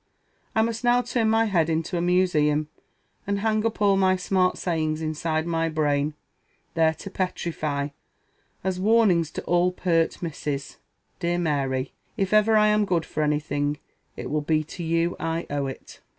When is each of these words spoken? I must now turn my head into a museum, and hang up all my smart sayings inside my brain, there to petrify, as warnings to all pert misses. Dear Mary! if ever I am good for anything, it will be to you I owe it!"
I 0.55 0.63
must 0.63 0.83
now 0.83 1.03
turn 1.03 1.29
my 1.29 1.45
head 1.45 1.69
into 1.69 1.95
a 1.95 2.01
museum, 2.01 2.69
and 3.27 3.41
hang 3.41 3.63
up 3.67 3.79
all 3.83 3.95
my 3.97 4.15
smart 4.15 4.57
sayings 4.57 4.99
inside 4.99 5.45
my 5.45 5.69
brain, 5.69 6.15
there 6.73 6.95
to 6.95 7.11
petrify, 7.11 7.89
as 8.63 8.79
warnings 8.79 9.29
to 9.29 9.43
all 9.43 9.71
pert 9.71 10.19
misses. 10.19 10.79
Dear 11.19 11.37
Mary! 11.37 11.93
if 12.17 12.33
ever 12.33 12.57
I 12.57 12.69
am 12.69 12.83
good 12.83 13.05
for 13.05 13.21
anything, 13.21 13.77
it 14.17 14.31
will 14.31 14.41
be 14.41 14.63
to 14.63 14.83
you 14.83 15.15
I 15.19 15.45
owe 15.51 15.67
it!" 15.67 15.99